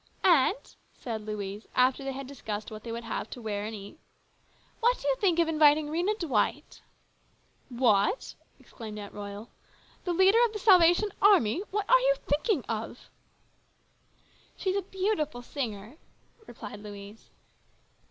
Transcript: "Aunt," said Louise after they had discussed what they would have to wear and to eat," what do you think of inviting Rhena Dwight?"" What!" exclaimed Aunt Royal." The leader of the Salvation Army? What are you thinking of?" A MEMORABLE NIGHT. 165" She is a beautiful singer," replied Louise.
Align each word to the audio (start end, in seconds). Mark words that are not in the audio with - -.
"Aunt," 0.23 0.77
said 0.95 1.21
Louise 1.27 1.67
after 1.75 2.03
they 2.03 2.11
had 2.13 2.25
discussed 2.25 2.71
what 2.71 2.81
they 2.81 2.91
would 2.91 3.03
have 3.03 3.29
to 3.29 3.39
wear 3.39 3.65
and 3.65 3.73
to 3.75 3.77
eat," 3.77 3.99
what 4.79 4.99
do 4.99 5.07
you 5.07 5.15
think 5.17 5.37
of 5.37 5.47
inviting 5.47 5.89
Rhena 5.89 6.17
Dwight?"" 6.17 6.81
What!" 7.85 8.33
exclaimed 8.59 8.97
Aunt 8.97 9.13
Royal." 9.13 9.51
The 10.05 10.13
leader 10.13 10.43
of 10.43 10.53
the 10.53 10.57
Salvation 10.57 11.09
Army? 11.21 11.59
What 11.69 11.87
are 11.87 11.99
you 11.99 12.15
thinking 12.25 12.61
of?" 12.61 12.67
A 12.67 12.73
MEMORABLE 12.73 12.89
NIGHT. 14.57 14.57
165" 14.57 14.57
She 14.63 14.69
is 14.71 14.75
a 14.75 14.89
beautiful 14.89 15.41
singer," 15.43 15.97
replied 16.47 16.79
Louise. 16.79 17.29